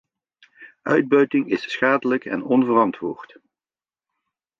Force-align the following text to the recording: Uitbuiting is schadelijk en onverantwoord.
Uitbuiting 0.83 1.49
is 1.51 1.63
schadelijk 1.71 2.25
en 2.25 2.43
onverantwoord. 2.43 3.39